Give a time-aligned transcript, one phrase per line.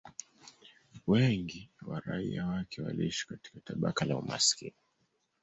[1.07, 4.75] Wengi wa raia wake waliishi katika tabaka la umaskini